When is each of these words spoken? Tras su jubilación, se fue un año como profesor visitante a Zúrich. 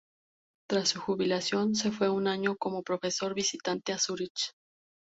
Tras 0.67 0.89
su 0.89 0.99
jubilación, 0.99 1.75
se 1.75 1.91
fue 1.91 2.09
un 2.09 2.27
año 2.27 2.55
como 2.57 2.81
profesor 2.81 3.35
visitante 3.35 3.93
a 3.93 3.99
Zúrich. 3.99 4.51